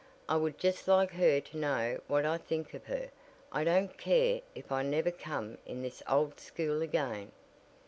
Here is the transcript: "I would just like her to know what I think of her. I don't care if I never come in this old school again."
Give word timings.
"I 0.27 0.35
would 0.35 0.57
just 0.57 0.87
like 0.87 1.11
her 1.11 1.39
to 1.39 1.57
know 1.57 1.99
what 2.07 2.25
I 2.25 2.39
think 2.39 2.73
of 2.73 2.85
her. 2.85 3.11
I 3.51 3.63
don't 3.63 3.95
care 3.99 4.41
if 4.55 4.71
I 4.71 4.81
never 4.81 5.11
come 5.11 5.59
in 5.63 5.83
this 5.83 6.01
old 6.09 6.39
school 6.39 6.81
again." 6.81 7.31